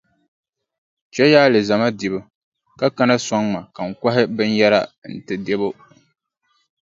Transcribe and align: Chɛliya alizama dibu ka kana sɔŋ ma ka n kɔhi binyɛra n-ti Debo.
Chɛliya 1.13 1.39
alizama 1.45 1.87
dibu 1.99 2.19
ka 2.79 2.87
kana 2.97 3.15
sɔŋ 3.27 3.43
ma 3.53 3.61
ka 3.75 3.81
n 3.87 3.91
kɔhi 4.01 4.21
binyɛra 4.35 4.79
n-ti 5.13 5.35
Debo. 5.45 5.69